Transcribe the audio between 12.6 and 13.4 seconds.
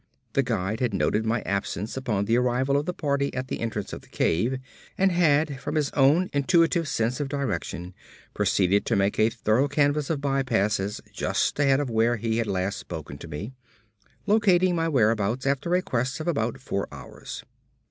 spoken to